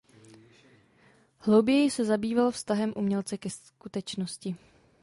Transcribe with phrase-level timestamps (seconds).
[1.39, 4.55] Hlouběji se zabýval vztahem umělce ke skutečnosti.